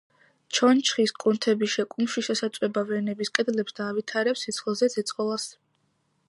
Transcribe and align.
ჩონჩხის 0.59 1.11
კუნთები 1.23 1.69
შეკუმშვისას 1.73 2.41
აწვება 2.47 2.85
ვენების 2.93 3.31
კედლებს 3.39 3.77
და 3.81 3.87
ავითარებს 3.91 4.47
სისხლზე 4.49 4.91
ზეწოლას. 4.97 5.47